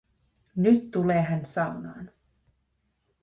[0.55, 2.11] Nyt tulee hän saunaan.